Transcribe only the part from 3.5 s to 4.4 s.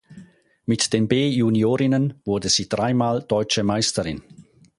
Meisterin.